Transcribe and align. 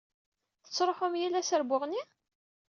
Tettṛuḥum 0.63 1.13
yal 1.17 1.37
ass 1.39 1.49
ɣer 1.53 1.63
Buɣni? 1.69 2.01